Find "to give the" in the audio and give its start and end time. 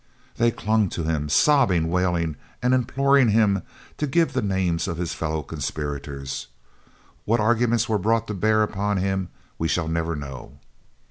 3.97-4.41